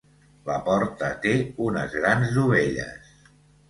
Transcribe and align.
La 0.47 0.55
porta 0.69 1.11
té 1.27 1.35
unes 1.69 1.95
grans 2.01 2.37
dovelles. 2.43 3.19